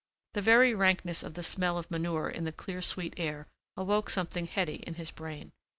[0.33, 3.45] The very rankness of the smell of manure in the clear sweet air
[3.77, 5.51] awoke something heady in his brain.